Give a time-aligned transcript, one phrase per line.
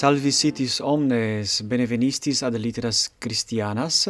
[0.00, 4.08] Salvi sitis omnes benevenistis ad litteras Christianas.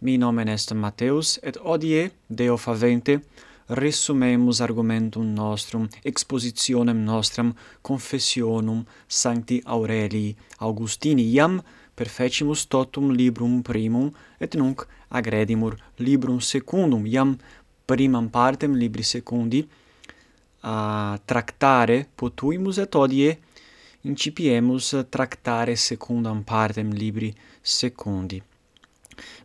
[0.00, 3.20] Mi nomen est Mateus et odie Deo favente
[3.68, 11.60] resumemus argumentum nostrum expositionem nostram confessionum Sancti Aurelii Augustini iam
[11.94, 14.10] perfecimus totum librum primum
[14.40, 17.36] et nunc agredimur librum secundum iam
[17.86, 19.62] primam partem libri secundi
[20.62, 23.38] a tractare potuimus et odie
[24.02, 28.42] incipiemus tractare secundam partem libri secundi.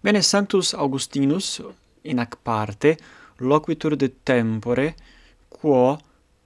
[0.02, 1.62] Bene, Sanctus Augustinus,
[2.04, 2.98] in ac parte,
[3.38, 4.96] loquitur de tempore,
[5.50, 5.98] quo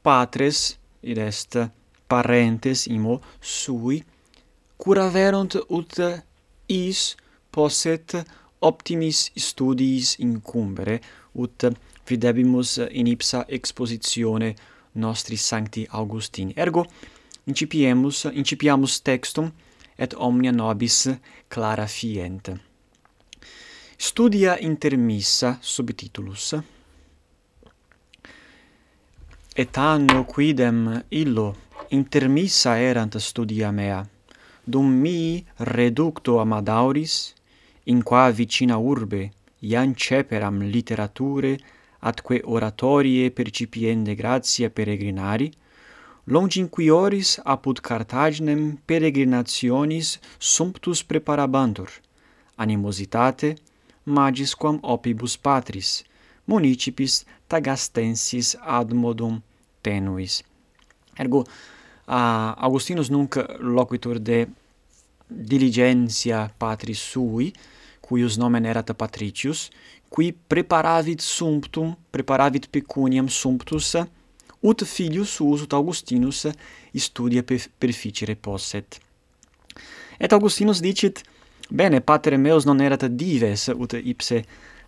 [0.02, 1.70] patres, id est
[2.08, 4.04] parentes imo sui,
[4.78, 6.00] curaverunt ut
[6.68, 7.16] is
[7.50, 8.16] posset
[8.60, 11.00] optimis studiis incumbere,
[11.34, 11.68] ut
[12.08, 14.56] videbimus in ipsa expositione
[14.94, 16.54] nostri sancti Augustini.
[16.56, 16.86] Ergo,
[17.50, 19.52] incipiemus, incipiamus textum,
[19.98, 21.08] et omnia nobis
[21.48, 22.54] clara fient.
[23.98, 26.54] Studia intermissa subtitulus.
[29.56, 31.50] Et anno quidem illo
[31.90, 34.00] intermissa erant studia mea,
[34.64, 37.34] dum mi reducto amadauris,
[37.86, 41.58] in qua vicina urbe, iam ceperam literature,
[42.00, 45.52] atque oratorie percipiende gratia peregrinari,
[46.30, 51.90] longinquioris apud Cartaginem peregrinationis sumptus preparabantur,
[52.56, 53.56] animositate
[54.06, 56.04] magis quam opibus patris,
[56.46, 59.42] municipis tagastensis ad modum
[59.82, 60.44] tenuis.
[61.18, 64.46] Ergo, uh, Augustinus nunc loquitur de
[65.30, 67.54] diligentia patris sui,
[68.06, 69.72] cuius nomen erat patricius,
[70.10, 73.96] qui preparavit sumptum, preparavit pecuniam sumptus,
[74.62, 76.48] ut filius suus ut Augustinus
[76.96, 77.44] studia
[77.78, 79.00] perficere posset.
[80.20, 81.24] Et Augustinus dicit,
[81.70, 84.42] bene, pater meus non erat dives ut ipse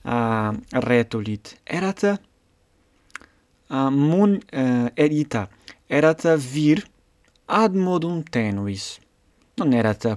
[0.04, 0.52] uh,
[0.84, 5.48] retulit, erat uh, mun uh, edita,
[5.88, 6.84] erat vir
[7.48, 8.98] ad modum tenuis.
[9.59, 10.09] Non erat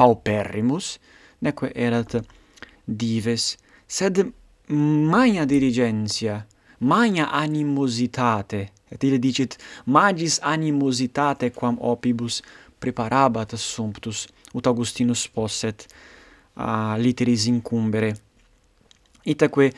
[0.00, 0.96] pauperrimus,
[1.44, 2.16] neque erat
[2.84, 3.54] dives,
[3.86, 4.22] sed
[4.68, 6.40] magna dirigentia
[6.84, 9.56] magna animositate, et ille dicit,
[9.86, 12.42] magis animositate quam opibus
[12.80, 18.12] preparabat sumptus, ut Augustinus posset uh, litteris incumbere.
[19.24, 19.70] Itaque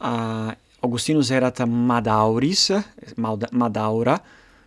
[0.00, 0.50] uh,
[0.80, 2.70] Augustinus erat Madauris,
[3.52, 4.16] Madaura,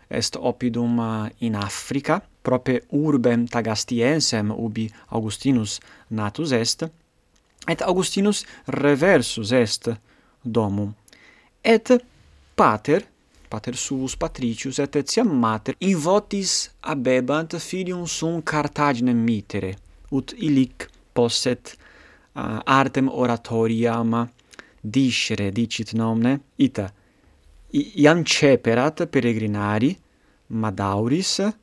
[0.10, 6.86] est oppidum uh, in Africa, prope urbem Tagastiensem ubi Augustinus natus est,
[7.68, 9.90] et Augustinus reversus est
[10.44, 10.94] domum
[11.62, 12.04] et
[12.56, 13.06] pater
[13.50, 19.76] pater suus patricius et etiam mater in votis abebant filium sum Carthaginem mitere
[20.12, 21.76] ut illic posset
[22.36, 24.30] uh, artem oratoriam
[24.82, 26.88] discere dicit nomne ita
[27.72, 29.96] iam ceperat peregrinari
[30.48, 31.54] madauris eh,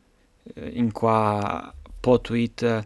[0.72, 2.82] in qua potuit eh,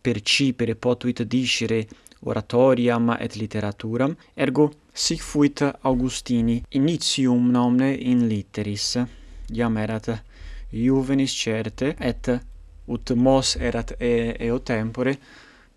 [0.00, 1.86] percipere potuit discere
[2.24, 8.98] oratoriam et literaturam ergo Sic fuit Augustini initium nomne in litteris,
[9.48, 10.10] iam erat
[10.68, 12.28] juvenis certe, et
[12.92, 15.16] ut mos erat e, eo tempore,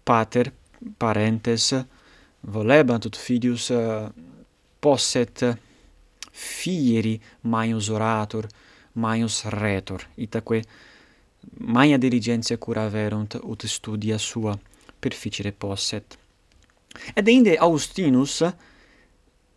[0.03, 0.52] pater
[1.00, 1.70] parentes
[2.52, 3.72] volebant ut filius
[4.84, 5.46] posset
[6.32, 7.16] fieri
[7.47, 8.50] maius orator,
[9.00, 10.62] maius retor, itaque
[11.64, 14.59] maia diligentia cura verunt ut studia sua
[15.00, 16.18] perficere posset.
[17.16, 18.44] Ed inde Augustinus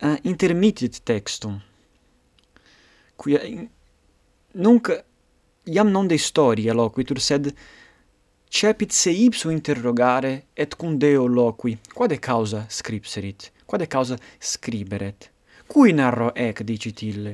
[0.01, 1.57] Eh, uh, intermittit textum,
[3.19, 3.39] quia
[4.53, 4.87] nunc
[5.67, 7.49] iam non de historia loquitur, sed
[8.49, 15.31] cepit se ipsum interrogare et cum Deo loqui, quade causa scripserit, quade causa scriberet,
[15.67, 17.33] cui narro ec dicit ille?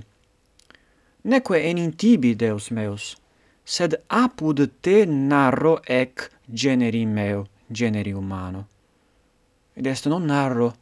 [1.21, 3.15] Neque enim tibi, Deus meus,
[3.63, 8.65] sed apud te narro ec generi meo, generi humano.
[9.77, 10.73] Id est non narro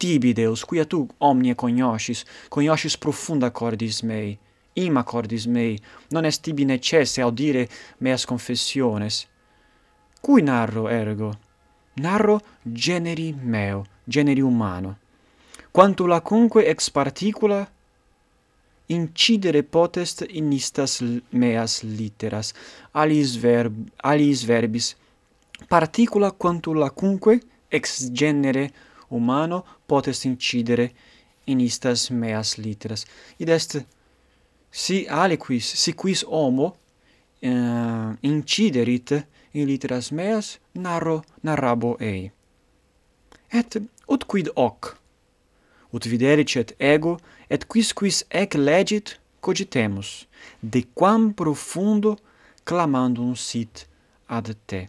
[0.00, 4.38] tibi Deus, quia tu omnia cognoscis, cognoscis profunda cordis mei,
[4.80, 5.76] ima cordis mei,
[6.08, 7.68] non est tibi necesse audire
[7.98, 9.26] meas confessiones.
[10.20, 11.30] Cui narro ergo?
[12.00, 14.96] Narro generi meo, generi umano.
[15.70, 17.68] Quantulacunque ex particula
[18.86, 21.00] incidere potest in istas
[21.30, 22.54] meas litteras,
[22.92, 24.96] alis, verb, alis verbis,
[25.68, 28.72] particula quanto quantulacunque ex genere
[29.10, 30.90] humano potest incidere
[31.46, 33.06] in istas meas litteras.
[33.38, 33.84] Id est
[34.70, 36.76] si aliquis, si quis homo
[37.42, 39.12] eh, inciderit
[39.52, 42.30] in litteras meas, narro narrabo ei.
[43.50, 43.76] Et
[44.06, 44.94] ut quid hoc?
[45.90, 47.18] Ut videricet ego,
[47.50, 50.26] et quis quis ec legit cogitemus,
[50.62, 52.16] de quam profundo
[52.64, 53.88] clamandum sit
[54.28, 54.86] ad te.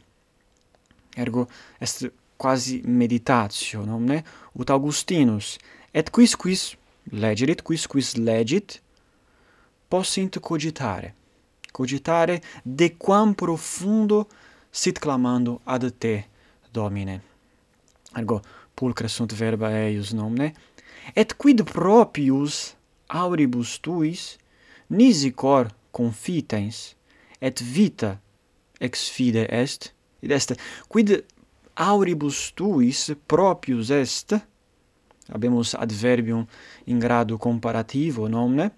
[1.17, 1.47] Ergo
[1.79, 2.05] est
[2.41, 4.23] quasi meditatio nomne
[4.57, 5.59] ut augustinus.
[5.93, 6.71] Et quis quis
[7.11, 8.79] legerit quis quis legit
[9.89, 11.13] possint cogitare.
[11.71, 14.27] Cogitare de quam profundo
[14.71, 16.15] sit clamando ad te
[16.73, 17.21] domine.
[18.15, 18.41] Ergo
[18.73, 20.51] pulcra sunt verba eius nomne
[21.15, 22.73] et quid proprius
[23.07, 24.37] auribus tuis
[24.89, 26.95] nisi cor confitens
[27.41, 28.15] et vita
[28.79, 29.91] ex fide est?
[30.21, 30.57] Id est
[30.89, 31.21] quid
[31.75, 34.35] auribus tuis proprius est,
[35.31, 36.45] habemus adverbium
[36.87, 38.71] in grado comparativo, nomne,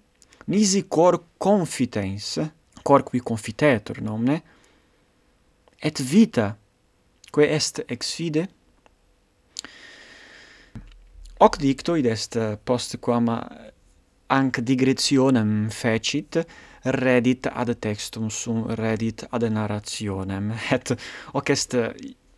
[0.46, 2.38] nisi cor confitens,
[2.82, 4.40] cor qui confitetur, nomne,
[5.82, 6.56] et vita,
[7.32, 8.48] quae est ex fide,
[11.44, 13.26] Hoc dicto id est post quam
[14.32, 16.38] anc digressionem fecit,
[16.86, 20.52] redit ad textum sum redit ad narrationem.
[20.72, 20.94] Et
[21.34, 21.74] hoc est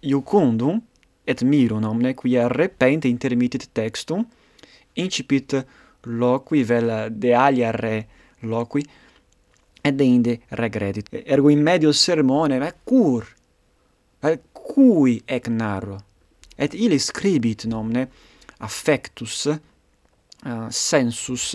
[0.07, 0.81] iucundum
[1.27, 4.25] et mirum omne quia repente intermittit textum
[4.95, 5.57] incipit
[6.07, 8.07] loqui vel de alia re
[8.43, 8.87] loqui
[9.83, 11.11] et deinde regredit.
[11.25, 13.27] Ergo in medio sermone ma cur
[14.67, 15.97] cui ec narro?
[16.57, 18.09] Et ille scribit nomne
[18.59, 21.55] affectus uh, sensus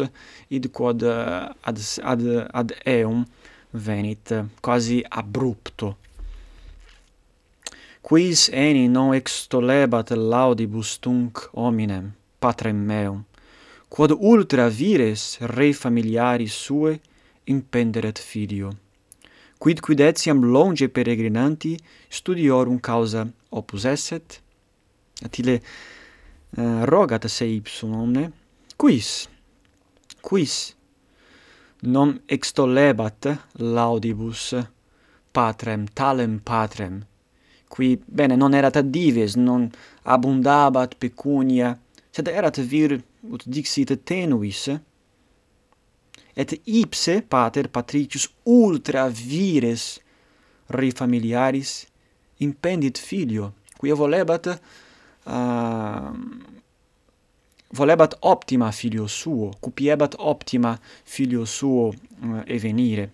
[0.50, 3.26] id quod uh, ad ad ad eum
[3.72, 5.96] venit eh, quasi abrupto
[8.02, 13.26] quis eni non extolebat laudibus tunc hominem, patrem meum,
[13.90, 17.00] quod ultra vires re familiaris sue
[17.46, 18.72] impenderet filio.
[19.62, 21.78] Quid quid etiam longe peregrinanti
[22.10, 24.42] studiorum causa opus esset?
[25.22, 25.62] Atile
[26.58, 28.32] uh, rogat se ipsum omne,
[28.76, 29.28] quis,
[30.22, 30.74] quis
[31.84, 34.56] non extolebat laudibus
[35.32, 37.04] patrem talem patrem
[37.72, 39.70] qui bene non erat ad dives non
[40.04, 41.70] abundabat pecunia
[42.12, 42.98] sed erat vir
[43.34, 44.68] ut dixit tenuis
[46.42, 46.50] et
[46.82, 49.84] ipse pater patricius ultra vires
[50.78, 51.72] re familiaris
[52.48, 56.12] impendit filio quia volebat uh,
[57.80, 63.12] volebat optima filio suo cupiebat optima filio suo eh, uh, evenire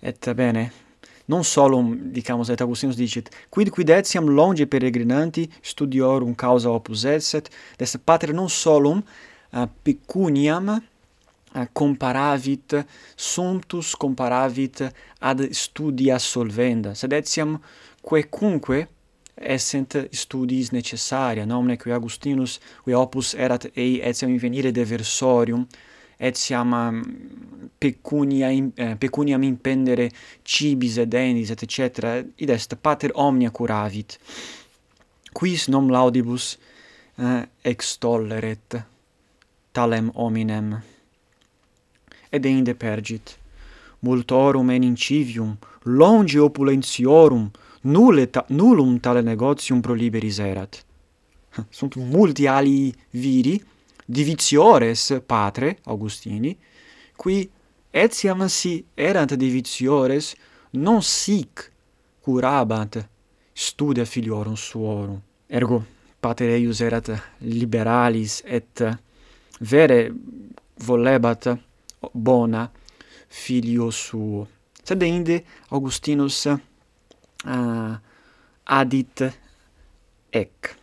[0.00, 0.85] et bene
[1.26, 7.50] non solum, dicamus, et Augustinus dicit, quid quid etiam longe peregrinanti studiorum causa opus esset,
[7.78, 12.78] des pater non solum uh, pecuniam uh, comparavit
[13.16, 14.84] sumptus comparavit
[15.18, 17.58] ad studia solvenda, sed etiam
[18.06, 18.86] quecunque
[19.36, 25.66] essent studiis necessaria, nomine qui Augustinus, qui opus erat ei etiam invenire de deversorium,
[26.18, 30.10] etiam mm, pecunia in, eh, pecuniam impendere
[30.44, 34.18] cibis et denis et cetera id est pater omnia curavit
[35.36, 36.56] quis nom laudibus
[37.18, 38.82] eh, extolleret
[39.72, 40.80] talem hominem.
[42.32, 43.36] Et inde pergit
[44.00, 47.50] multorum en incivium longe opulentiorum
[47.92, 50.80] nulle ta, nullum tale negotium proliberis erat.
[51.78, 53.60] Sunt multi ali viri
[54.06, 56.56] divitiores patre Augustini,
[57.16, 57.48] qui
[57.90, 60.34] etiam si erant divitiores
[60.70, 61.70] non sic
[62.22, 62.98] curabant
[63.52, 65.20] studia filiorum suorum.
[65.48, 65.82] Ergo
[66.20, 67.10] pater eius erat
[67.40, 68.82] liberalis et
[69.60, 70.00] vere
[70.84, 71.48] volebat
[72.12, 72.66] bona
[73.28, 74.46] filio suo.
[74.82, 77.94] Sed inde Augustinus uh,
[78.64, 79.22] adit
[80.30, 80.76] ec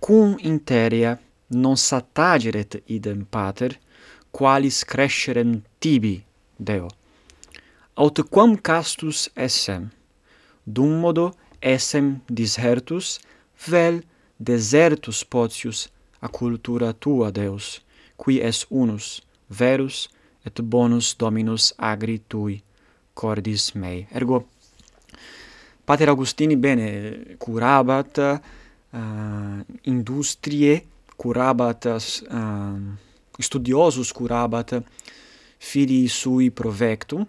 [0.00, 1.18] cum interia
[1.54, 3.78] non satageret idem pater,
[4.30, 6.24] qualis crescerem tibi,
[6.58, 6.88] Deo.
[7.94, 9.90] Aut quam castus essem,
[10.66, 11.32] dum modo
[11.62, 13.20] essem dishertus,
[13.66, 14.02] vel
[14.38, 15.88] desertus potius
[16.20, 17.80] a cultura tua, Deus,
[18.16, 20.08] qui es unus, verus
[20.44, 22.62] et bonus Dominus agri tui
[23.14, 24.06] cordis mei.
[24.10, 24.46] Ergo,
[25.84, 30.82] Pater Augustini bene curabat uh, industrie
[31.24, 31.88] curabat,
[32.28, 32.92] um,
[33.40, 34.76] studiosus curabat
[35.58, 37.24] filii sui provectum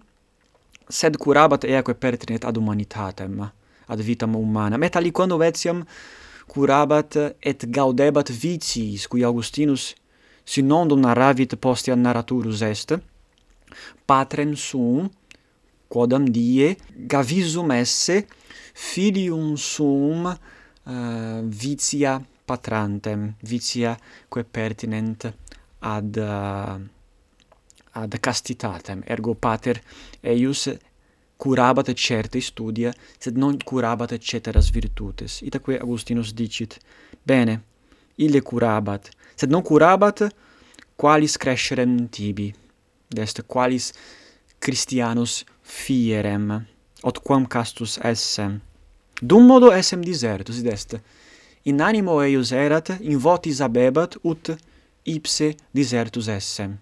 [0.90, 3.40] sed curabat eaque pertinet ad humanitatem,
[3.88, 5.84] ad vitam humanam, et aliquando etiam
[6.52, 9.94] curabat et gaudebat viciis, cui Augustinus
[10.46, 12.94] sinondum narravit postea narraturus est,
[14.06, 15.10] patrem suum,
[15.90, 16.76] quodam die
[17.10, 18.26] gavisum esse,
[18.76, 20.36] filium suum uh,
[20.86, 23.96] eh, vicia patrantem vitia
[24.30, 25.28] quae pertinent
[25.80, 26.80] ad eh,
[28.02, 29.82] ad castitatem ergo pater
[30.22, 30.68] eius
[31.38, 36.80] curabat certe studia sed non curabat ceteras virtutes itaque Augustinus dicit
[37.24, 37.62] bene
[38.16, 40.28] ille curabat sed non curabat
[40.96, 42.54] qualis crescerem tibi
[43.10, 43.94] dest qualis
[44.60, 46.66] Christianus fierem,
[47.04, 48.62] ot quam castus essem.
[49.22, 50.96] Dum modo essem disertus, id est,
[51.66, 54.54] in animo eius erat, in votis abebat, ut
[55.04, 56.78] ipse disertus essem.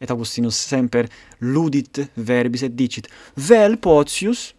[0.00, 1.06] Et Augustinus semper
[1.38, 3.06] ludit verbis et dicit,
[3.36, 4.52] vel potius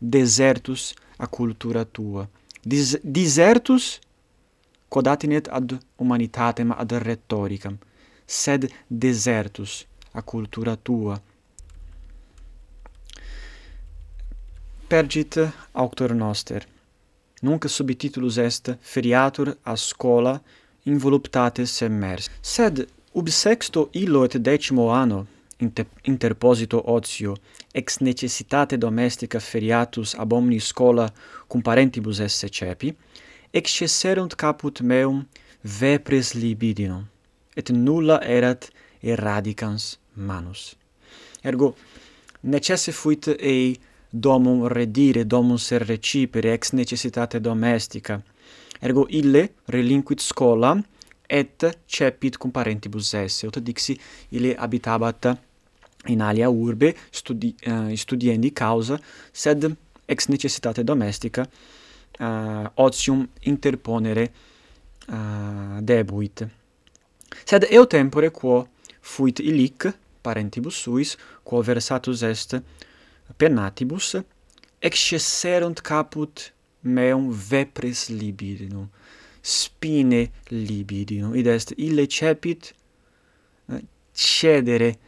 [0.00, 2.26] desertus a cultura tua.
[2.62, 4.00] Dis disertus
[4.90, 7.78] codatinet ad humanitatem ad rhetoricam,
[8.26, 11.20] sed desertus a cultura tua.
[14.90, 15.38] Pergit
[15.72, 16.66] auctor noster
[17.40, 20.40] nunc subtitulus est feriatur a scola
[20.84, 22.28] involuptates immers.
[22.40, 25.26] Sed ub sexto illo et decimo anno
[26.02, 27.36] interposito otio
[27.72, 31.12] ex necessitate domestica feriatus ab omni scola
[31.46, 32.94] cum parentibus esse cepi
[33.52, 35.26] excesserunt caput meum
[35.62, 37.04] vepres libidinum
[37.54, 38.70] et nulla erat
[39.02, 40.76] erradicans manus
[41.42, 41.74] ergo
[42.40, 43.78] necesse fuit ei
[44.10, 48.20] domum redire, domum ser recipere, ex necessitate domestica.
[48.80, 50.82] Ergo ille relinquit scolam,
[51.30, 53.94] et cepit cum parentibus esse, ut dixi
[54.34, 55.30] ille habitabat
[56.08, 58.98] in alia urbe studi uh, studiendi causa
[59.32, 59.68] sed
[60.06, 61.46] ex necessitate domestica
[62.18, 64.30] uh, otium interponere
[65.08, 66.46] uh, debuit
[67.44, 68.66] sed eo tempore quo
[69.00, 72.56] fuit illic parentibus suis quo versatus est
[73.38, 74.16] penatibus
[74.80, 78.88] excesserunt caput meum vepres libidinum
[79.42, 82.72] spine libidinum id est ille cepit
[83.72, 83.82] eh,
[84.12, 84.98] cedere eh,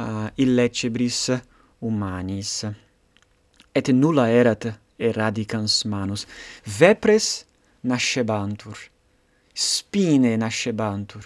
[0.00, 1.30] uh, illecebris
[1.80, 2.64] humanis.
[3.74, 4.66] Et nulla erat
[4.98, 6.26] eradicans manus.
[6.64, 7.44] Vepres
[7.82, 8.76] nascebantur
[9.56, 11.24] spine nascebantur.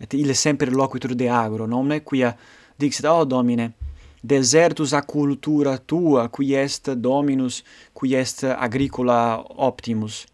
[0.00, 2.34] Et ille semper loquitur de agro nomne quia
[2.78, 3.72] dixit o oh, domine
[4.20, 7.62] desertus a cultura tua, qui est dominus,
[7.92, 10.26] qui est agricola optimus.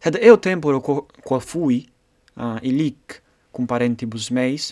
[0.00, 1.80] Sed eo tempore quo, quo fui,
[2.36, 4.70] uh, illic, cum parentibus meis,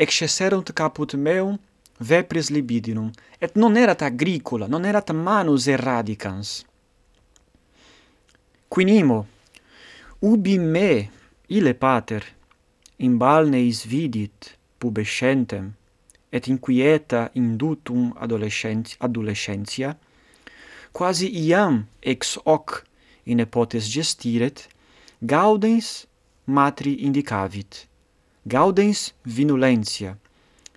[0.00, 1.58] excesserunt caput meum
[2.00, 6.64] vepris libidinum, et non erat agricola, non erat manus erradicans.
[8.70, 9.26] Quinimo,
[10.20, 11.10] ubi me,
[11.48, 12.24] ile pater,
[13.04, 15.74] in balneis vidit pubescentem,
[16.32, 18.12] et inquieta indutum
[19.00, 19.96] adolescentia,
[20.92, 22.84] quasi iam ex hoc
[23.26, 24.68] in epotes gestiret,
[25.22, 26.06] gaudens
[26.46, 27.86] matri indicavit,
[28.46, 30.16] gaudens vinulentia,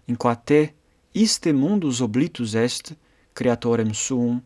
[0.06, 0.74] in qua te
[1.14, 2.94] iste mundus oblitus est
[3.34, 4.42] creatorem suum,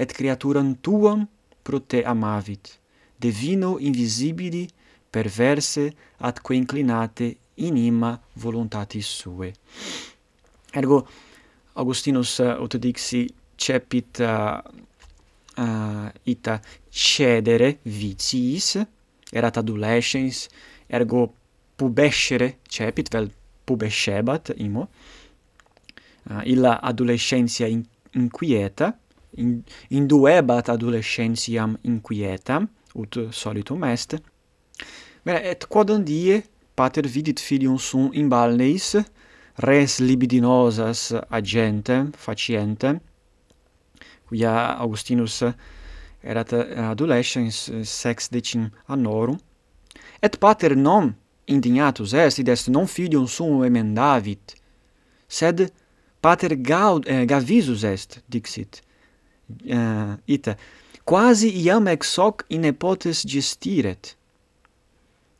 [0.00, 1.26] et creaturam tuam
[1.62, 2.78] pro te amavit,
[3.20, 4.68] divino invisibili
[5.10, 9.52] perverse atque inclinate in ima voluntatis suae.
[10.72, 11.06] Ergo
[11.74, 13.24] Augustinus eh, uh, ut dixi
[13.56, 14.60] cepit uh,
[15.58, 16.60] uh, ita
[16.90, 18.76] cedere vitiis
[19.32, 20.48] erat adolescens
[20.88, 21.28] ergo
[21.76, 23.30] pubescere cepit vel
[23.64, 24.88] pubescebat imo
[26.30, 27.84] uh, illa adolescentia in,
[28.14, 28.92] inquieta
[29.36, 34.16] in, induebat adolescentiam inquietam ut solitum est.
[35.22, 36.40] Bene, et quodam die
[36.74, 38.96] pater vidit filium sum in balneis
[39.62, 43.00] res libidinosas agente faciente
[44.28, 44.52] quia
[44.84, 45.42] Augustinus
[46.22, 46.52] erat
[46.90, 49.38] adolescens sex decim annorum
[50.22, 51.14] et pater non
[51.46, 54.56] indignatus est id est non filium suum emendavit
[55.28, 55.70] sed
[56.20, 58.82] pater gaud eh, gavisus est dixit
[59.64, 60.56] eh, uh, ita
[61.10, 64.14] quasi iam ex hoc in epotes gestiret.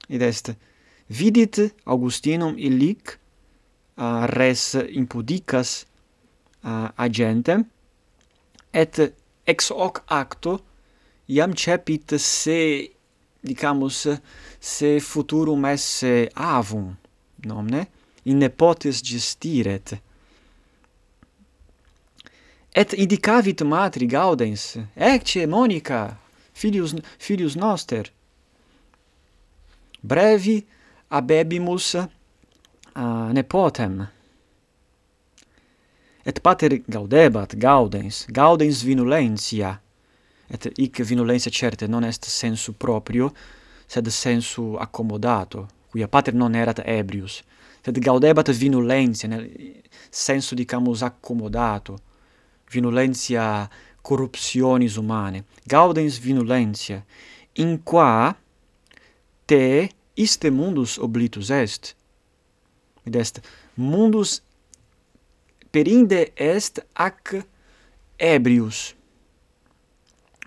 [0.09, 0.51] Id est
[1.09, 3.20] vidit Augustinum illic
[4.01, 5.85] uh, res impudicas
[6.65, 7.65] uh, agentem
[8.73, 9.13] et
[9.47, 10.59] ex hoc acto
[11.29, 12.91] iam cepit se
[13.45, 14.07] dicamus
[14.61, 16.95] se futurum esse avum
[17.45, 17.87] nomne
[18.25, 19.95] in nepotes gestiret.
[22.75, 26.19] Et indicavit matri gaudens ecce monica
[26.55, 28.13] filius filius noster.
[30.03, 30.65] Brevi
[31.11, 31.97] abebimus
[32.95, 34.09] a nepotem
[36.25, 39.81] et pater gaudebat gaudens gaudens vinulentia.
[40.51, 43.33] Et hic vinulentia certe non est sensu proprio
[43.87, 47.43] sed sensu accommodato quia pater non erat ebrius.
[47.83, 49.49] Sed gaudebat vinulentia nel
[50.11, 51.99] senso dicamus accomodato.
[52.71, 53.69] Vinulentia
[54.03, 55.45] corruptionis umane.
[55.65, 57.05] gaudens vinulentia.
[57.53, 58.37] In qua
[59.45, 61.95] te iste mundus oblitus est.
[63.07, 63.41] Id est
[63.77, 64.41] mundus
[65.71, 67.45] perinde est ac
[68.19, 68.95] ebrius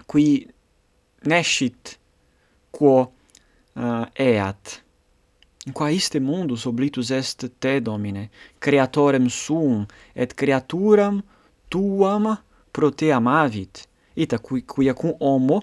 [0.06, 0.48] qui
[1.26, 1.98] nescit
[2.72, 3.12] quo
[3.76, 4.82] uh, eat.
[5.66, 8.30] In qua iste mundus oblitus est te domine
[8.60, 11.22] creatorem suum et creaturam
[11.70, 12.28] tuam
[12.72, 15.62] pro te amavit ita qui quia cum homo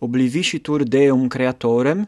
[0.00, 2.06] obliviscitur deum creatorem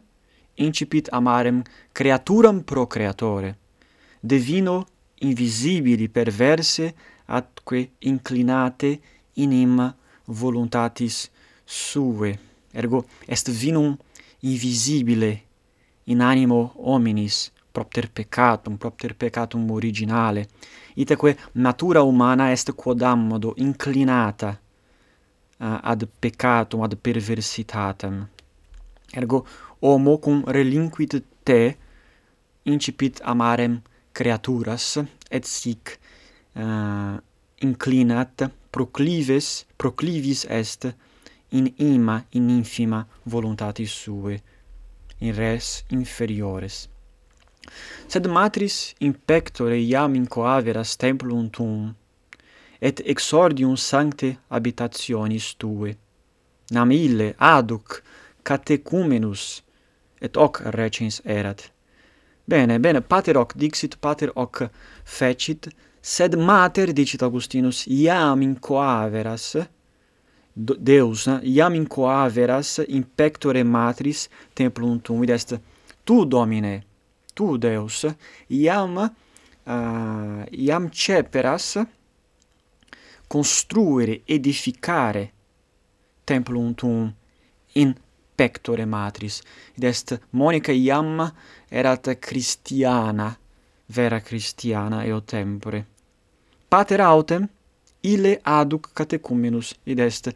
[0.56, 3.54] incipit amarem creaturam pro creatore
[4.26, 4.86] divino
[5.20, 6.94] invisibili perverse
[7.26, 9.00] atque inclinate
[9.34, 9.94] inima
[10.26, 11.30] voluntatis
[11.64, 12.38] suae.
[12.72, 13.96] Ergo est vinum
[14.40, 15.42] invisibile
[16.04, 20.48] in animo hominis propter peccatum, propter peccatum originale,
[20.94, 24.58] itaque natura humana est quodammodo inclinata
[25.58, 28.26] uh, ad peccatum, ad perversitatem.
[29.12, 29.46] Ergo
[29.80, 31.76] homo cum relinquit te
[32.64, 33.80] incipit amarem
[34.16, 34.86] creaturas
[35.30, 35.98] et sic
[36.56, 37.16] uh,
[37.60, 40.88] inclinat proclives proclivis est
[41.52, 44.40] in ima in infima voluntatis sue
[45.18, 46.88] in res inferiores.
[48.08, 51.94] Sed matris in pectore iam incoaveras templum tuum
[52.80, 55.96] et exordium sancte habitationis tue.
[56.70, 58.02] Nam ille aduc
[58.44, 59.62] catecumenus
[60.20, 61.75] et hoc recens erat.
[62.48, 64.70] Bene, bene, pater hoc dixit, pater hoc
[65.02, 65.66] fecit,
[66.00, 69.56] sed mater, dicit Augustinus, iam in coaveras,
[70.54, 75.60] Deus, eh, iam iam incoaveras in pectore matris templum tuum, id est
[76.04, 76.84] tu, Domine,
[77.34, 78.06] tu, Deus,
[78.46, 81.76] iam, uh, iam ceperas
[83.26, 85.32] construere, edificare
[86.24, 87.12] templum tuum
[87.72, 87.92] in
[88.36, 89.40] pectore matris,
[89.74, 91.32] id est monica iam
[91.68, 93.30] erat Christiana,
[93.86, 95.84] vera Christiana eo tempore.
[96.68, 97.48] Pater autem,
[98.00, 100.32] ille aduc catecumenus, id est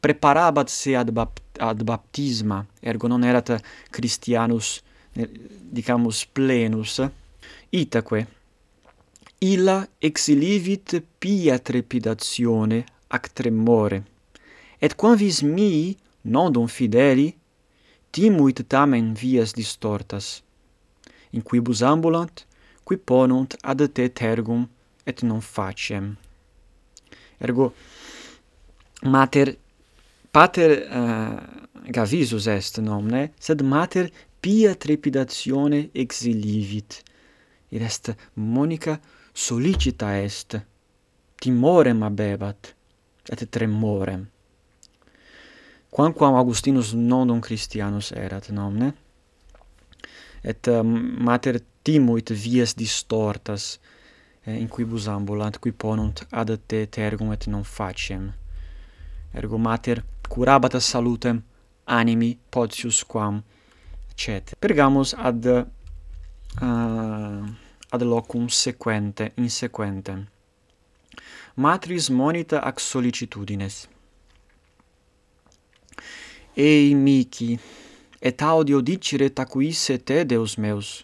[0.00, 3.54] preparabat se ad, bapt ad baptisma, ergo non erat
[3.90, 4.80] Christianus,
[5.12, 7.00] dicamus, plenus,
[7.70, 8.26] itaque,
[9.38, 14.02] illa exilivit pia trepidatione ac tremore.
[14.78, 17.28] Et quam vis mihi, nondum fideli,
[18.12, 20.42] timuit tamen vias distortas,
[21.32, 22.44] in quibus ambulant,
[22.84, 24.66] qui ponunt ad te tergum
[25.06, 26.16] et non facem.
[27.40, 27.72] Ergo,
[29.02, 29.56] mater,
[30.30, 31.38] pater uh,
[31.88, 34.10] gavisus est nomne, sed mater
[34.42, 37.02] pia trepidatione exilivit.
[37.72, 39.00] id est monica
[39.32, 40.60] solicita est,
[41.40, 42.74] timorem abebat,
[43.30, 44.26] et tremorem
[45.92, 48.92] quamquam Augustinus nondum Christianus erat nomne?
[50.42, 50.88] Et um,
[51.22, 53.78] mater timuit vias distortas
[54.46, 58.32] eh, in quibus ambulant qui ponunt ad te tergum et non faciem
[59.32, 61.42] ergo mater curabat salutem
[61.84, 63.42] animi potius quam
[64.14, 67.44] cet pergamus ad uh,
[67.94, 70.26] ad locum sequente in sequentem.
[71.54, 73.88] Matris monita ac sollicitudines
[76.54, 77.58] Ei, mici,
[78.20, 81.00] et audio dicere tacuisse te, Deus meus,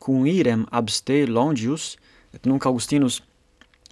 [0.00, 1.98] cum irem abste longius,
[2.32, 3.18] et nunc Augustinus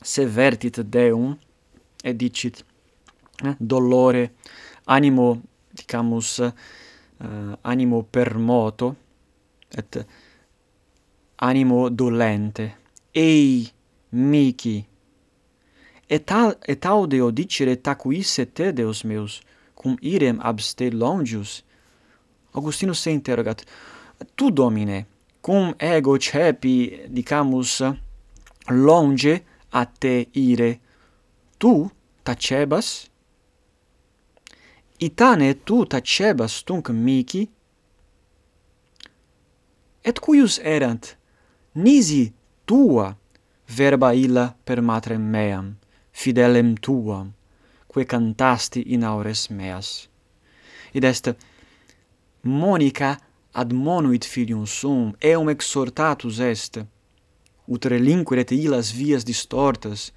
[0.00, 1.34] severtit Deum,
[2.00, 2.62] et dicit,
[3.44, 4.30] eh, dolore,
[4.86, 5.42] animo,
[5.76, 8.94] dicamus, uh, animo permoto,
[9.76, 10.00] et
[11.44, 12.70] animo dolente.
[13.12, 13.68] Ei,
[14.16, 14.78] mici,
[16.08, 19.42] et, et audio dicere tacuisse te, Deus meus,
[19.78, 21.62] cum irem abste longius,
[22.50, 23.64] Augustinus se interrogat,
[24.34, 25.06] tu, Domine,
[25.40, 27.82] cum ego cepi, dicamus,
[28.66, 30.80] longe a te ire,
[31.56, 31.90] tu
[32.22, 33.06] tacebas?
[34.98, 37.46] Itane tu tacebas tunc mici?
[40.02, 41.14] Et cuius erant,
[41.72, 42.32] nisi
[42.64, 43.16] tua
[43.66, 45.76] verba illa per matrem meam,
[46.10, 47.37] fidelem tuam,
[47.88, 50.08] quae cantasti in aures meas.
[50.92, 51.34] Id est
[52.42, 53.16] Monica
[53.52, 56.78] admonuit filium sum, eum exhortatus est,
[57.66, 60.12] ut relinqueret illas vias distortas,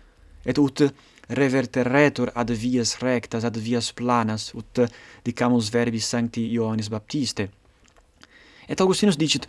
[0.45, 0.83] et ut
[1.29, 4.83] reverteretur ad vias rectas, ad vias planas, ut
[5.25, 7.49] dicamus verbi sancti Ioannis Baptiste.
[8.67, 9.47] Et Augustinus dicit,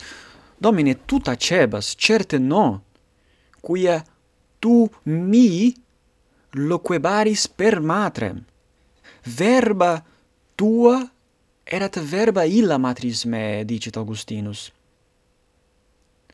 [0.57, 2.83] Domine, tu tacebas, certe no,
[3.61, 4.03] quia
[4.59, 5.73] tu mi
[6.55, 8.43] loquebaris per matrem.
[9.23, 10.03] Verba
[10.55, 11.09] tua
[11.63, 14.71] erat verba illa matris me, dicit Augustinus.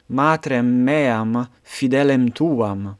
[0.07, 2.97] Matrem meam fidelem tuam,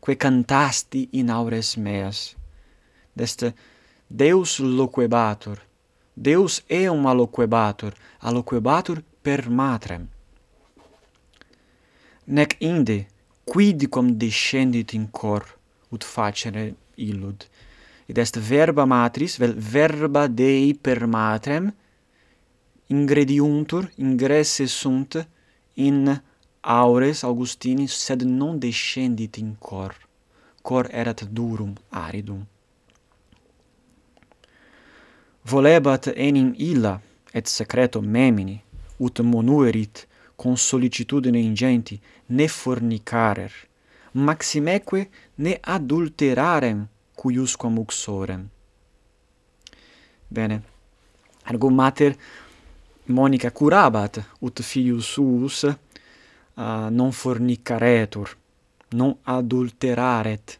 [0.00, 2.36] que cantasti in aures meas.
[3.14, 3.54] Deste
[4.06, 5.58] Deus loquebatur,
[6.14, 10.08] Deus eum aloquebatur, aloquebatur per matrem.
[12.26, 13.06] Nec inde,
[13.44, 15.44] quidicum descendit in cor,
[15.94, 17.46] ut facere illud.
[18.10, 21.72] Id est verba matris, vel verba Dei per matrem,
[22.86, 25.26] ingrediuntur, ingresse sunt
[25.74, 26.22] in
[26.60, 29.94] aures Augustini, sed non descendit in cor.
[30.62, 32.44] Cor erat durum aridum.
[35.44, 37.00] Volebat enim illa,
[37.32, 38.62] et secreto memini,
[38.96, 43.52] ut monuerit, con sollicitudine ingenti, ne fornicarer,
[44.14, 48.48] maximeque ne adulterarem cuiusquam uxorem.
[50.28, 50.62] Bene.
[51.46, 52.16] Ergo mater
[53.06, 58.36] Monica curabat ut filius suus uh, non fornicaretur,
[58.96, 60.58] non adulteraret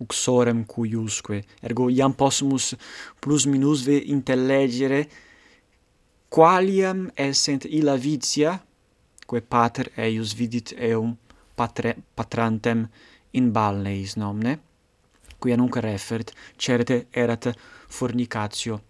[0.00, 1.42] uxorem cuiusque.
[1.60, 2.74] Ergo iam possumus
[3.20, 5.08] plus minus ve intellegere
[6.32, 8.56] qualiam essent illa vitia
[9.26, 11.12] quae pater eius vidit eum
[11.62, 12.88] patre, patrantem
[13.38, 14.58] in balneis nomne,
[15.38, 17.52] quia nunc refert, certe erat
[17.88, 18.80] fornicatio,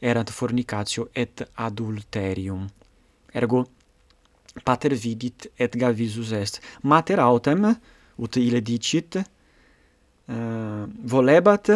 [0.00, 2.66] erat fornicatio et adulterium.
[3.32, 3.64] Ergo,
[4.64, 6.60] pater vidit et gavisus est.
[6.82, 7.68] Mater autem,
[8.16, 11.72] ut ile dicit, uh, volebat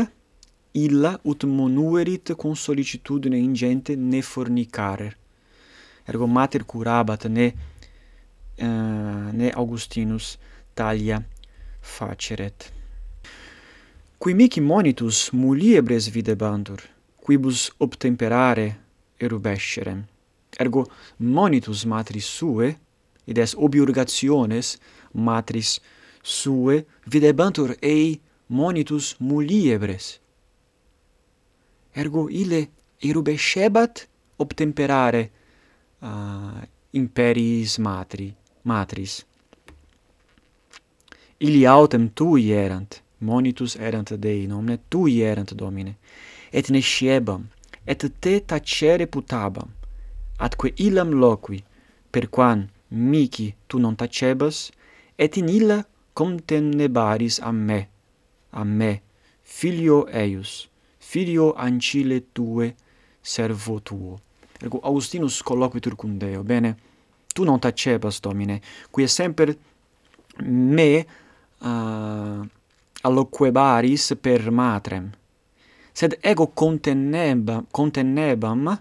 [0.76, 5.14] illa ut monuerit con solicitudine ingente ne fornicare.
[6.06, 7.52] Ergo mater curabat ne
[8.56, 8.66] eh,
[9.32, 10.36] ne Augustinus
[10.74, 11.22] talia
[11.80, 12.72] faceret.
[14.18, 16.80] Qui mici monitus muliebres videbantur,
[17.16, 18.76] quibus obtemperare
[19.16, 20.04] erubescerem.
[20.58, 22.78] Ergo monitus matris sue,
[23.24, 24.76] id es obiurgationes
[25.12, 25.80] matris
[26.22, 30.20] sue videbantur ei monitus muliebres.
[31.92, 32.68] Ergo ille
[33.00, 35.30] erubescebat obtemperare
[36.00, 38.34] uh, imperis matri
[38.66, 39.24] matris.
[41.40, 45.96] Ili autem tui erant, monitus erant Dei, nomne tui erant Domine,
[46.52, 47.46] et ne sciebam,
[47.86, 49.70] et te tacere putabam,
[50.38, 51.62] atque illam loqui,
[52.10, 54.70] perquam mici tu non tacebas,
[55.18, 57.80] et in illa contenebaris a me,
[58.52, 59.02] a me,
[59.42, 62.74] filio eius, filio ancile tue,
[63.22, 64.18] servo tuo.
[64.62, 66.76] Ergo, Augustinus colloquitur cum Deo, bene?
[67.36, 69.54] tu non tacebas, Domine, qui è semper
[70.42, 71.06] me
[71.58, 72.48] uh,
[73.02, 75.10] alloquebaris per matrem.
[75.92, 78.80] Sed ego contennebam, contennebam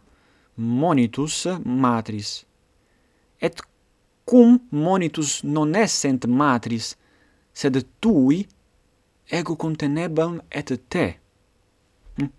[0.56, 2.46] monitus matris.
[3.40, 3.62] Et
[4.24, 6.96] cum monitus non essent matris,
[7.52, 8.48] sed tui
[9.28, 11.08] ego contenebam et te.
[12.18, 12.32] Hm?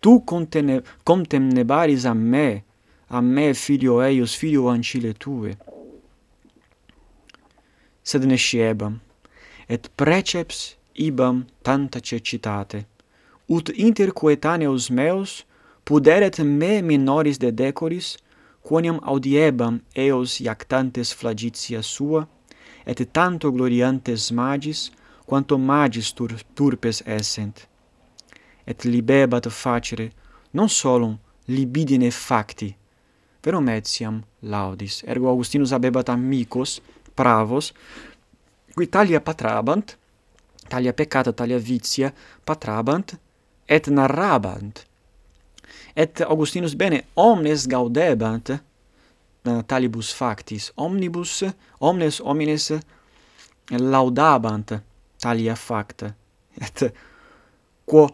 [0.00, 2.64] Tu contene, contemnebaris a me,
[3.10, 5.56] a me filio eius filio ancile tue.
[8.02, 9.00] Sed nesciebam,
[9.68, 12.86] et preceps ibam tanta cecitate,
[13.48, 15.44] ut inter coetaneos meos
[15.84, 18.16] puderet me minoris de decoris,
[18.62, 22.28] quoniam audiebam eos iactantes flagitia sua,
[22.86, 24.90] et tanto gloriantes magis,
[25.26, 27.68] quanto magis tur turpes essent.
[28.66, 30.12] Et libebat facere,
[30.52, 32.76] non solum libidine facti,
[33.48, 35.02] verum etiam laudis.
[35.08, 36.78] Ergo Augustinus habebat amicos
[37.16, 37.72] pravos,
[38.76, 39.96] qui talia patrabant,
[40.68, 42.12] talia peccata, talia vitia
[42.44, 43.16] patrabant,
[43.68, 44.84] et narrabant.
[45.96, 48.52] Et Augustinus bene omnes gaudebant
[49.66, 51.42] talibus factis, omnibus,
[51.80, 52.72] omnes homines
[53.70, 54.78] laudabant
[55.20, 56.12] talia facta.
[56.60, 56.84] Et
[57.86, 58.08] quo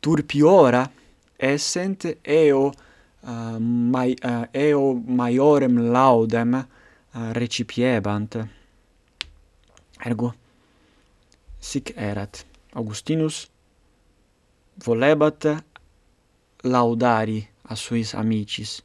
[0.00, 0.86] turpiora
[1.38, 2.72] essent eo
[3.60, 6.64] mai eh, eo maiorem laudem eh,
[7.32, 8.36] recipiebant.
[10.04, 10.34] Ergo,
[11.58, 12.46] sic erat.
[12.72, 13.50] Augustinus
[14.84, 15.64] volebat
[16.62, 18.82] laudari a suis amicis,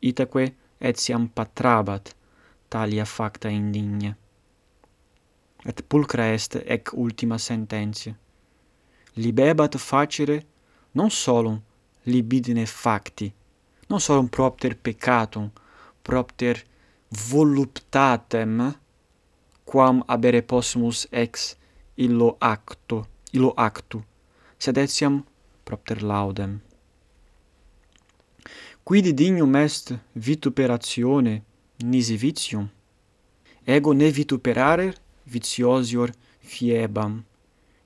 [0.00, 2.14] itaque etiam patrabat
[2.68, 4.16] talia facta indigna
[5.68, 8.14] Et pulcra est ec ultima sententia.
[9.14, 10.46] Libebat facere
[10.92, 11.60] non solum
[12.04, 13.32] libidine facti,
[13.86, 15.50] non solum propter peccatum,
[16.02, 16.64] propter
[17.08, 18.74] voluptatem,
[19.64, 21.56] quam abere possumus ex
[21.94, 24.02] illo acto, illo actu,
[24.58, 25.24] sed etiam
[25.64, 26.60] propter laudem.
[28.86, 31.42] Quid dignum est vituperatione
[31.82, 32.68] nisi vitium?
[33.64, 34.94] Ego ne vituperarer
[35.24, 37.24] vitiosior fiebam.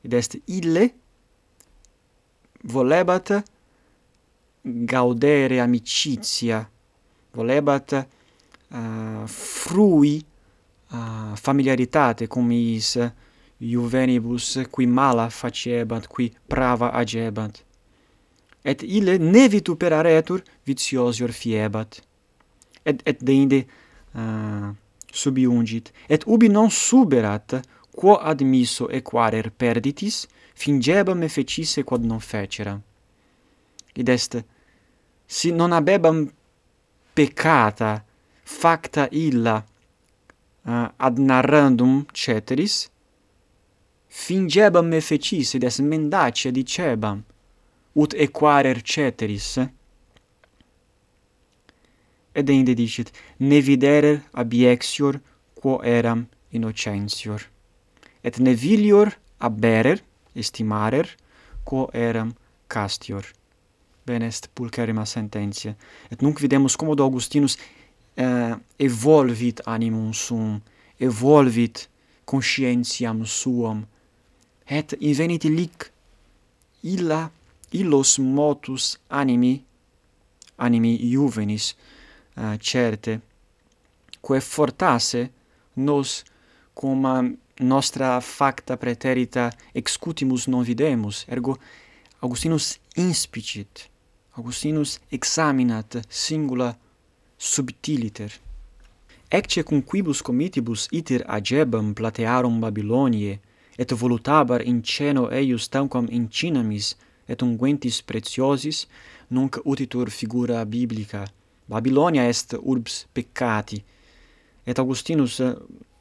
[0.04, 0.90] Id est ille
[2.64, 3.32] volebat
[4.62, 6.70] gaudere amicizia,
[7.32, 7.92] volebat
[8.68, 10.24] uh, frui
[10.92, 12.96] uh, familiaritate cum is
[13.60, 17.64] juvenibus qui mala facebat, qui prava agebat.
[18.64, 22.00] Et ille ne vituperaretur vitiosior fiebat.
[22.84, 23.64] Et, et deinde
[24.14, 24.68] uh, eh,
[25.12, 27.60] subiungit, et ubi non suberat,
[27.92, 32.78] quo admisso equarer perditis, fingebam fecisse quod non fecera
[33.94, 34.44] id est
[35.26, 36.30] si non habebam
[37.14, 38.04] peccata
[38.42, 39.56] facta illa
[40.64, 42.90] uh, ad narrandum ceteris
[44.08, 47.22] fingebam me fecis id est mendacia dicebam
[47.92, 49.58] ut equarer ceteris.
[52.32, 55.20] Ed ende dicit ne viderer abiexior
[55.54, 57.42] quo eram innocentior
[58.22, 59.98] et ne vilior aberer
[60.34, 61.08] estimarer
[61.64, 62.34] quo eram
[62.68, 63.24] castior
[64.06, 65.74] bene est pulcherrima sententia.
[66.10, 67.56] Et nunc videmus cum Augustinus
[68.16, 70.60] eh, evolvit animum sum,
[70.98, 71.88] evolvit
[72.24, 73.86] conscientiam suam,
[74.70, 75.90] et invenit illic
[76.82, 77.30] illa
[77.72, 79.60] illos motus animi
[80.56, 81.74] animi juvenis
[82.36, 83.20] uh, certe
[84.20, 85.30] quae fortasse
[85.76, 86.22] nos
[86.74, 87.06] cum
[87.60, 91.58] nostra facta preterita excutimus non videmus ergo
[92.22, 93.88] Augustinus inspicit,
[94.36, 96.76] Augustinus examinat singula
[97.38, 98.30] subtiliter.
[99.30, 103.40] Ecce cum quibus comitibus iter agebam platearum Babylonie,
[103.78, 106.94] et volutabar in ceno eius tanquam incinamis
[107.26, 108.86] et unguentis preciosis,
[109.30, 111.24] nunc utitur figura biblica.
[111.66, 113.82] Babylonia est urbs peccati,
[114.66, 115.54] et Augustinus eh,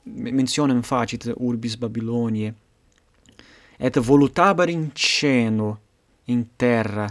[0.04, 2.54] mentionem facit urbis Babylonie,
[3.80, 5.78] et volutabar in ceno,
[6.30, 7.10] in terra,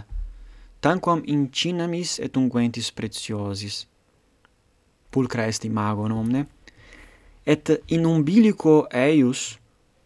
[0.81, 3.85] tanquam incinamis et unguentis preciosis.
[5.11, 6.45] Pulcra est imago nomne,
[7.45, 9.57] et in umbilico eius,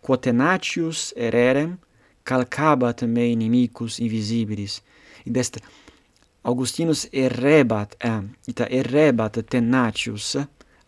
[0.02, 1.78] quo tenacius ererem,
[2.23, 4.82] calcabat me inimicus invisibilis.
[5.28, 5.60] Id est
[6.43, 10.36] Augustinus errebat, eh, ita errebat tenatius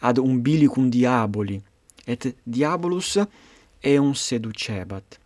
[0.01, 1.61] ad umbilicum diaboli,
[2.05, 3.17] et diabolus
[3.81, 5.19] eum seducebat.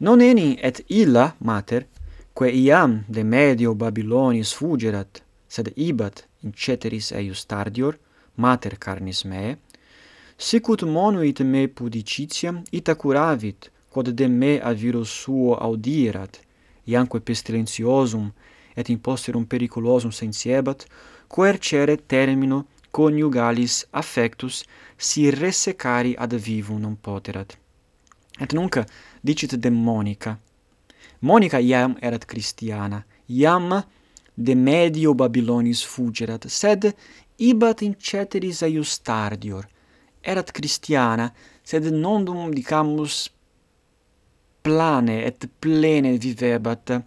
[0.00, 1.84] Non eni et illa mater,
[2.32, 7.98] quae iam de medio Babylonis fugerat, sed ibat in ceteris eius tardior,
[8.36, 9.58] mater carnis meae,
[10.38, 16.40] sicut monuit me pudicitiam ita curavit, quod de me a virus suo audierat,
[16.86, 18.32] iamque pestilentiosum
[18.74, 20.86] et imposterum periculosum sensiebat,
[21.28, 24.64] coercere termino coniugalis affectus
[24.96, 27.58] si resecari ad vivum non poterat.
[28.40, 28.86] Et nunca,
[29.20, 30.38] dicit de Monica.
[31.20, 33.84] Monica iam erat Christiana, iam
[34.34, 36.94] de medio Babylonis fugerat, sed
[37.38, 39.68] ibat in ceteris eius tardior.
[40.22, 41.30] Erat Christiana,
[41.62, 43.28] sed nondum, dicamus,
[44.62, 47.02] plane et plene vivebat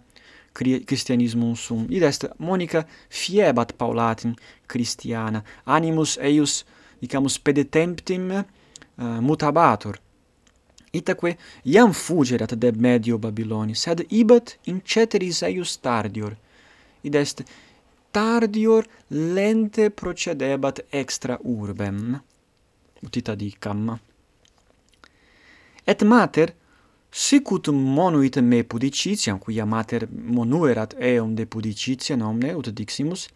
[0.54, 1.86] Christianismum sum.
[1.90, 4.34] Id est Monica fiebat Paulatim
[4.66, 6.64] Christiana, animus eius,
[7.00, 9.98] dicamus, pedetemptim uh, mutabatur.
[10.94, 16.36] Itaque iam fugerat de medio Babiloni, sed ibat in ceteris eius tardior.
[17.02, 17.42] Id est
[18.14, 22.20] tardior lente procedebat extra urbem.
[23.02, 23.98] Utita dicam.
[25.84, 26.54] Et mater,
[27.10, 33.28] sicut monuit me pudicitiam, quia mater monuerat eum de pudicitia nomne, ut diximus,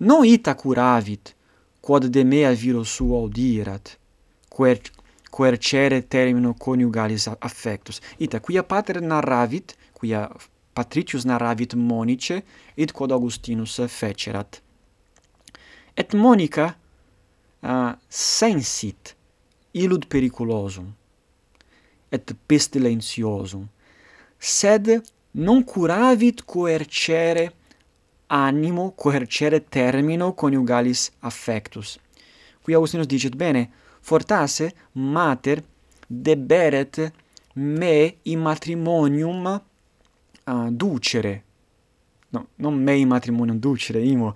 [0.00, 1.34] non ita curavit,
[1.80, 3.96] quod de mea viro suo audirat,
[4.48, 4.80] quer
[5.32, 8.00] quercere termino coniugalis affectus.
[8.18, 10.28] Ita quia pater narravit, quia
[10.72, 12.42] patricius narravit monice,
[12.76, 14.60] id quod Augustinus fecerat.
[15.96, 16.76] Et monica
[17.60, 19.14] uh, sensit
[19.72, 20.92] illud periculosum
[22.12, 23.64] et pestilentiosum,
[24.36, 25.00] sed
[25.32, 27.54] non curavit coercere
[28.26, 31.98] animo, coercere termino coniugalis affectus.
[32.62, 33.70] Qui Augustinus dicet, bene,
[34.02, 35.62] fortasse mater
[36.06, 37.12] deberet
[37.54, 39.62] me in matrimonium
[40.44, 41.42] uh, ducere.
[42.30, 44.34] No, non me in matrimonium ducere, imo.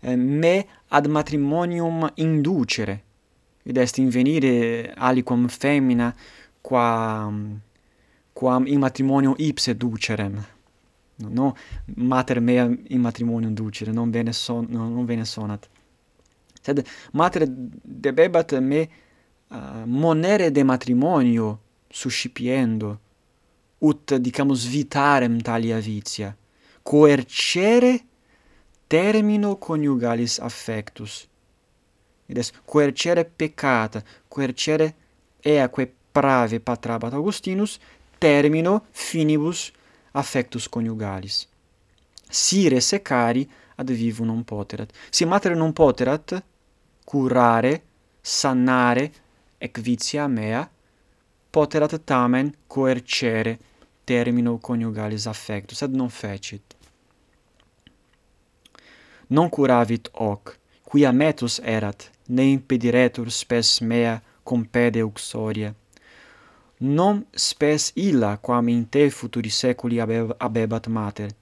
[0.00, 3.02] Eh, me ad matrimonium inducere.
[3.62, 6.14] Id est invenire aliquam femina
[6.60, 7.32] qua
[8.32, 10.44] quam in matrimonium ipse ducerem.
[11.18, 11.56] No, no
[11.96, 15.68] mater mea in matrimonium ducere, non bene son, no, non bene sonat.
[16.60, 18.88] Sed mater debebat me
[19.48, 23.00] uh, monere de matrimonio suscipiendo,
[23.78, 26.36] ut, dicamus, vitarem talia vitia,
[26.82, 28.04] coercere
[28.86, 31.26] termino coniugalis affectus.
[32.26, 34.94] Id est coercere peccata, coercere
[35.40, 37.78] eaque prave patrabat Augustinus,
[38.18, 39.70] termino finibus
[40.12, 41.46] affectus coniugalis.
[42.28, 44.92] Sire secari ad vivo non poterat.
[45.10, 46.42] Si mater non poterat
[47.04, 47.82] curare,
[48.20, 49.12] sanare,
[49.58, 50.68] ec vitia mea,
[51.50, 53.58] poterat tamen coercere
[54.04, 56.76] termino coniugalis affecto, sed non fecit.
[59.28, 65.74] Non curavit hoc, quia metus erat, ne impediretur spes mea compede uxoria.
[66.78, 71.32] Non spes illa quam in te futuri seculi abebat mater,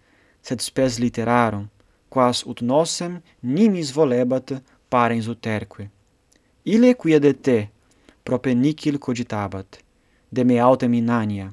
[0.40, 1.68] sed spes literarum,
[2.09, 4.55] quas ut nosem nimis volebat
[4.88, 5.90] parens uterque.
[6.64, 7.59] Ille quia de te,
[8.24, 9.78] prope nicil cogitabat,
[10.32, 11.52] de me autem inania,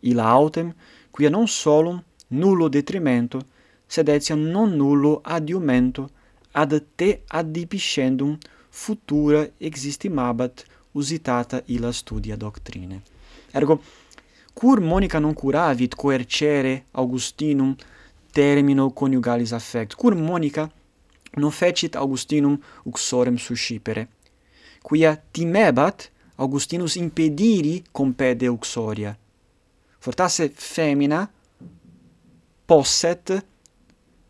[0.00, 0.72] illa autem,
[1.10, 3.38] quia non solum nullo detrimento,
[3.86, 6.08] sed etiam non nullo adiumento
[6.52, 8.38] ad te adipiscendum
[8.70, 13.02] futura existimabat usitata illa studia doctrine.
[13.52, 13.82] Ergo,
[14.54, 17.74] cur monica non curavit coercere Augustinum
[18.32, 20.70] termino coniugalis affect, cur monica
[21.34, 24.08] non fecit Augustinum uxorem suscipere,
[24.82, 29.18] quia timebat Augustinus impediri compede uxoria.
[29.98, 31.30] Fortasse femina
[32.64, 33.46] posset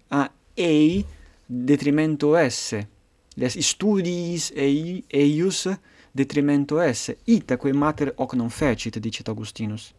[0.09, 1.05] a ei
[1.47, 2.89] detrimento esse.
[3.35, 5.69] Les studiis ei, eius
[6.11, 7.19] detrimento esse.
[7.25, 9.93] Ita quae mater hoc non fecit, dicit Augustinus.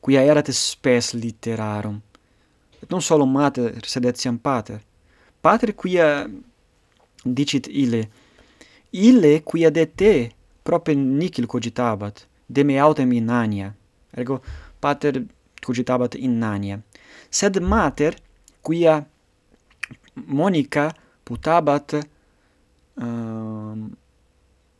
[0.00, 2.00] Quia erat spes literarum.
[2.80, 4.82] Et non solo mater, sed etiam pater.
[5.40, 6.30] Pater quia,
[7.24, 8.08] dicit ile,
[8.94, 10.12] ille quia de te
[10.62, 13.74] prope nicil cogitabat, de me autem inania.
[14.14, 14.40] Ergo
[14.80, 15.24] pater
[15.64, 16.78] cogitabat inania.
[17.30, 18.14] Sed mater
[18.62, 19.02] quia
[20.14, 20.92] Monica
[21.24, 21.98] putabat
[22.94, 23.90] um,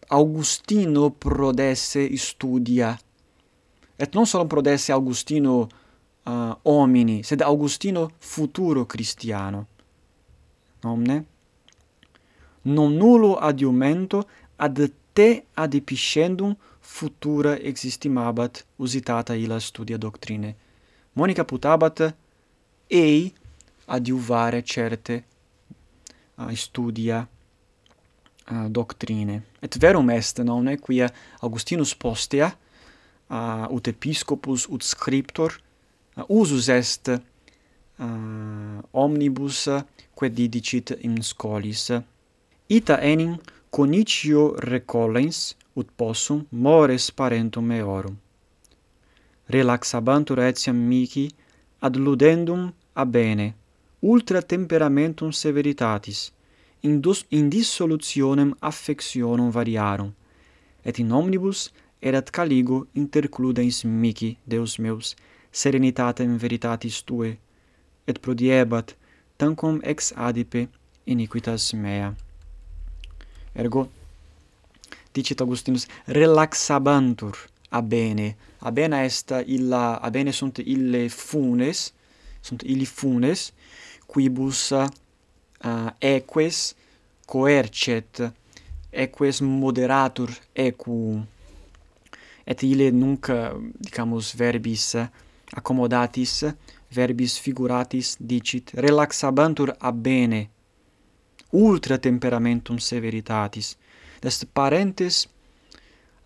[0.09, 2.99] Augustino prodesse studia.
[3.99, 5.69] Et non solo prodesse Augustino
[6.27, 9.67] uh, homini, sed Augustino futuro Christiano.
[10.83, 11.34] Omne
[12.65, 20.55] non nullo adiumento ad te adipiscendum futura existimabat usitata illa studia doctrine.
[21.13, 22.15] Monica putabat
[22.87, 23.33] ei
[23.87, 25.25] adiuvare certe
[26.37, 27.27] uh, studia
[28.51, 29.43] uh, doctrine.
[29.61, 32.51] Et verum est, nomne, quia Augustinus postea,
[33.29, 35.61] uh, ut episcopus, ut scriptor,
[36.17, 39.69] uh, usus est uh, omnibus,
[40.15, 41.91] quae didicit in scholis
[42.67, 43.37] Ita enim
[43.71, 48.17] conitio recollens, ut possum mores parentum meorum.
[49.49, 51.29] Relaxabantur etiam mihi
[51.83, 53.55] ad ludendum a bene,
[54.03, 56.33] ultra temperamentum severitatis,
[56.81, 60.15] in dissolutionem affectionum variarum,
[60.83, 65.15] et in omnibus erat caligo intercludens mihi, Deus meus,
[65.53, 67.37] serenitatem veritatis tue,
[68.07, 68.97] et prodiebat,
[69.37, 70.69] tancum ex adipe
[71.07, 72.15] iniquitas mea.
[73.55, 73.89] Ergo
[75.15, 77.39] dicit Augustinus relaxabantur
[77.71, 78.37] abene.
[78.59, 81.93] Abena est illa abene sunt ille funes,
[82.41, 83.53] sunt illi funes
[84.07, 86.75] quibus uh, eques
[87.27, 88.33] coercet
[88.93, 91.25] eques moderatur equum
[92.45, 93.31] et ille nunc
[93.81, 94.91] dicamus verbis
[95.57, 96.43] accommodatis
[96.93, 100.54] verbis figuratis dicit relaxabantur abene bene
[101.55, 103.77] ultra temperamentum severitatis.
[104.21, 105.29] Est parentes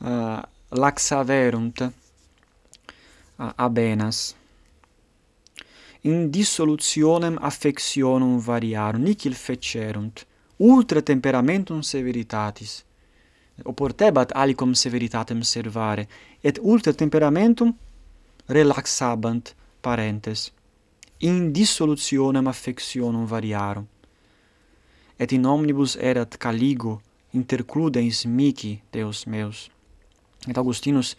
[0.01, 1.93] uh, laxaverunt uh,
[3.57, 4.37] abenas.
[6.01, 10.27] In dissolutionem affectionum variarum nihil fecerunt
[10.59, 12.85] ultra temperamentum severitatis.
[13.65, 16.09] Oportebat alicum severitatem servare
[16.41, 17.77] et ultra temperamentum
[18.47, 20.53] relaxabant parentes.
[21.19, 23.89] In dissolutionem affectionum variarum
[25.19, 27.01] et in omnibus erat caligo
[27.35, 29.69] intercludens mihi Deus meus.
[30.47, 31.17] Et Augustinus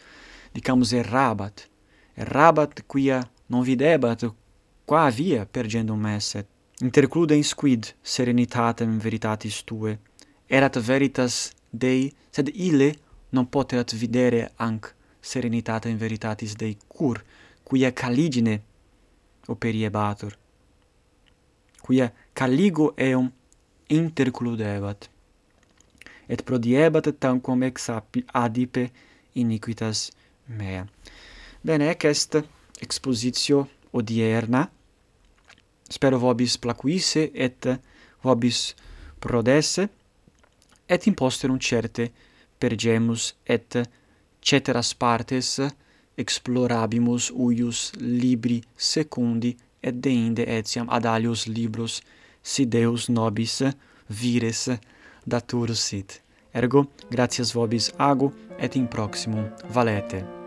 [0.54, 1.68] dicamus errabat,
[2.16, 4.26] errabat quia non videbat
[4.86, 6.47] qua via pergendum esset.
[6.82, 9.97] Intercludens quid serenitatem veritatis tue,
[10.47, 12.95] erat veritas Dei, sed ille
[13.30, 14.88] non poterat videre anc
[15.22, 17.20] serenitatem veritatis Dei cur,
[17.64, 18.56] quia caligine
[19.47, 20.34] operiebatur.
[21.82, 23.30] Quia caligo eum
[23.89, 25.09] intercludebat.
[26.29, 27.89] Et prodiebat tanquam ex
[28.33, 28.89] adipe
[29.35, 30.09] iniquitas
[30.47, 30.85] mea.
[31.63, 32.37] Bene, ec est
[32.81, 34.69] expositio odierna.
[35.89, 37.67] Spero vobis placuisse et
[38.23, 38.75] vobis
[39.19, 39.87] prodesse
[40.87, 42.11] et imposterum certe
[42.59, 43.81] pergemus et
[44.41, 45.59] ceteras partes
[46.17, 52.01] explorabimus uius libri secundi et deinde etiam ad alios libros
[52.41, 53.61] si Deus nobis
[54.09, 54.69] vires
[55.25, 56.21] daturus sit.
[56.53, 60.38] Ergo, gratias vobis ago et in proximum valete.